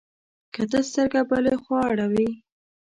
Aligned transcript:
که 0.53 0.63
ته 0.71 0.79
سترګه 0.89 1.21
بله 1.31 1.53
خوا 1.63 1.79
اړوې، 1.91 2.29